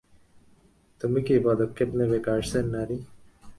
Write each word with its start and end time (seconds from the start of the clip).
তুমি 1.01 1.19
কী 1.27 1.35
পদক্ষেপ 1.45 1.89
নেবে, 1.99 2.17
কার্সের 2.25 2.65
রানী? 2.73 2.97